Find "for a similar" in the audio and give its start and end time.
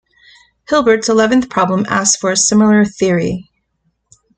2.17-2.83